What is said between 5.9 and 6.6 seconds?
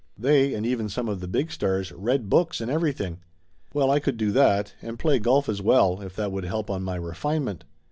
if that would